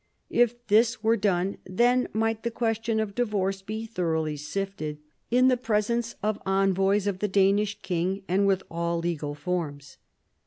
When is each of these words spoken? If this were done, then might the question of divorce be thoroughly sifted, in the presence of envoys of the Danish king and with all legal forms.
If 0.31 0.65
this 0.65 1.03
were 1.03 1.15
done, 1.15 1.59
then 1.63 2.07
might 2.11 2.41
the 2.41 2.49
question 2.49 2.99
of 2.99 3.13
divorce 3.13 3.61
be 3.61 3.85
thoroughly 3.85 4.35
sifted, 4.35 4.97
in 5.29 5.47
the 5.47 5.55
presence 5.57 6.15
of 6.23 6.41
envoys 6.43 7.05
of 7.05 7.19
the 7.19 7.27
Danish 7.27 7.79
king 7.83 8.23
and 8.27 8.47
with 8.47 8.63
all 8.71 8.97
legal 8.97 9.35
forms. 9.35 9.97